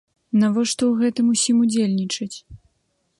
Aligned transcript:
Навошта 0.43 0.83
ў 0.87 0.93
гэтым 1.03 1.25
усім 1.35 1.57
удзельнічаць? 1.65 2.37